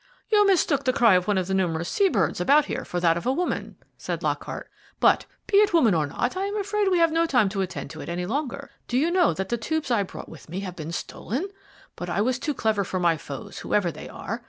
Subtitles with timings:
[0.31, 3.17] "You mistook the cry of one of the numerous sea birds about here for that
[3.17, 4.67] of a woman," said Lockhart;
[4.99, 7.91] "but, be it woman or not, I am afraid we have no time to attend
[7.91, 8.71] to it any longer.
[8.87, 11.49] Do you know that the tubes I brought with me have been stolen?
[11.95, 14.39] But I was too clever for my foes, whoever they are.